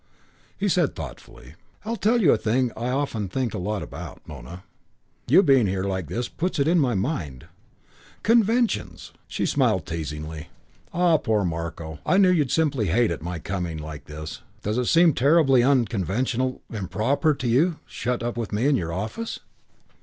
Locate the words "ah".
10.91-11.17